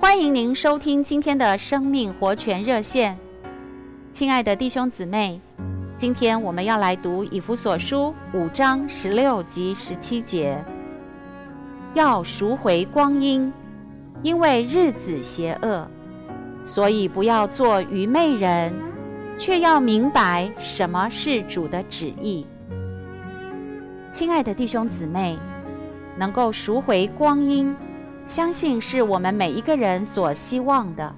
[0.00, 3.18] 欢迎您收听今天的生命活泉热线，
[4.12, 5.40] 亲爱的弟兄姊妹，
[5.96, 10.56] 今天我们要来读以弗所书五章十六及十七节，
[11.94, 13.52] 要赎回光阴，
[14.22, 15.84] 因为日子邪恶，
[16.62, 18.72] 所以不要做愚昧人，
[19.36, 22.46] 却要明白什么是主的旨意。
[24.12, 25.36] 亲爱的弟兄姊妹，
[26.16, 27.74] 能够赎回光阴。
[28.28, 31.14] 相信是我们每一个人所希望的，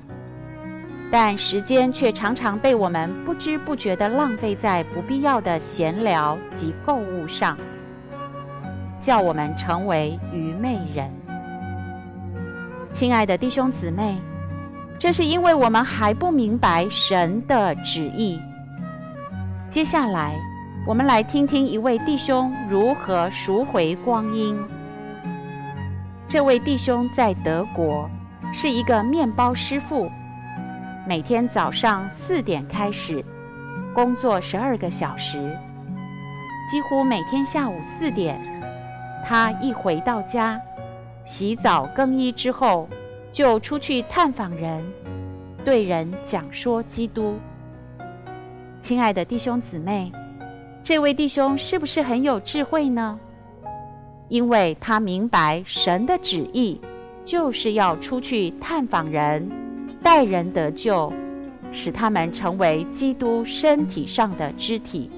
[1.11, 7.59] 但时间却常常被我们不知不觉地浪费在不必要的闲聊及购物上，
[9.01, 11.11] 叫我们成为愚昧人。
[12.91, 14.17] 亲爱的弟兄姊妹，
[14.97, 18.41] 这是因为我们还不明白神的旨意。
[19.67, 20.37] 接下来，
[20.87, 24.57] 我们来听听一位弟兄如何赎回光阴。
[26.31, 28.09] 这位弟兄在德国
[28.55, 30.09] 是一个面包师傅，
[31.05, 33.25] 每天早上四点开始
[33.93, 35.59] 工作十二个小时，
[36.71, 38.41] 几乎每天下午四点，
[39.27, 40.61] 他一回到家，
[41.25, 42.89] 洗澡更衣之后，
[43.33, 44.85] 就出去探访人，
[45.65, 47.41] 对人讲说基督。
[48.79, 50.13] 亲爱的弟兄姊妹，
[50.81, 53.19] 这位弟兄是不是很有智慧呢？
[54.31, 56.81] 因为他明白神的旨意，
[57.25, 59.51] 就是要出去探访人，
[60.01, 61.13] 带人得救，
[61.73, 65.11] 使他们成为基督身体上的肢体。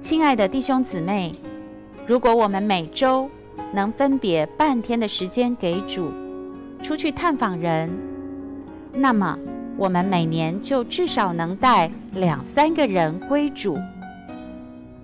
[0.00, 1.32] 亲爱的弟兄姊妹，
[2.04, 3.30] 如果我们每周
[3.72, 6.10] 能分别半天的时间给主，
[6.82, 7.88] 出去探访人，
[8.92, 9.38] 那么
[9.76, 13.78] 我们每年就至少能带两三个人归主。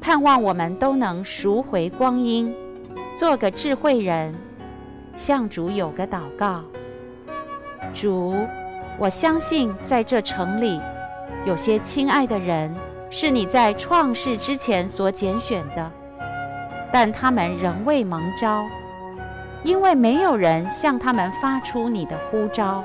[0.00, 2.54] 盼望我们都能赎回光阴，
[3.18, 4.34] 做个智慧人，
[5.14, 6.62] 向主有个祷告。
[7.92, 8.34] 主，
[8.98, 10.80] 我相信在这城里，
[11.44, 12.74] 有些亲爱的人
[13.10, 15.90] 是你在创世之前所拣选的，
[16.90, 18.64] 但他们仍未蒙召，
[19.62, 22.82] 因为没有人向他们发出你的呼召。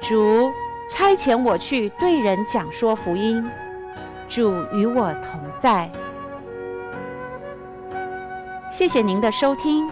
[0.00, 0.50] 主，
[0.88, 3.46] 差遣我去对人讲说福音。
[4.34, 5.90] 主与我同在，
[8.70, 9.86] 谢谢您的收听，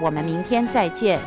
[0.00, 1.20] 我们明天再见。